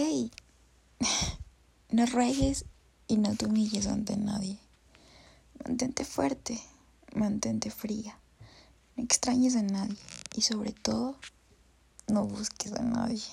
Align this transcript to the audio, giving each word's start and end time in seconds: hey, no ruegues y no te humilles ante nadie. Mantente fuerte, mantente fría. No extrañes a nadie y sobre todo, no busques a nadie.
hey, 0.00 0.30
no 1.90 2.06
ruegues 2.06 2.64
y 3.08 3.16
no 3.16 3.34
te 3.34 3.46
humilles 3.46 3.88
ante 3.88 4.16
nadie. 4.16 4.60
Mantente 5.64 6.04
fuerte, 6.04 6.60
mantente 7.16 7.72
fría. 7.72 8.16
No 8.96 9.02
extrañes 9.02 9.56
a 9.56 9.62
nadie 9.62 9.96
y 10.36 10.42
sobre 10.42 10.72
todo, 10.72 11.16
no 12.06 12.24
busques 12.24 12.72
a 12.74 12.82
nadie. 12.82 13.24